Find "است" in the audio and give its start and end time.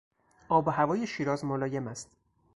1.87-2.09